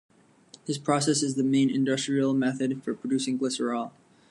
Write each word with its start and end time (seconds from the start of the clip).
This 0.65 0.79
process 0.79 1.21
is 1.21 1.35
the 1.35 1.43
main 1.43 1.69
industrial 1.69 2.33
method 2.33 2.81
for 2.83 2.95
producing 2.95 3.37
glycerol. 3.37 3.91